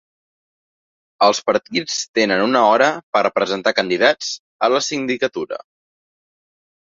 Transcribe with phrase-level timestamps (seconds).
[1.25, 4.31] Els partits tenen una hora per a presentar candidats
[4.69, 5.61] a la sindicatura.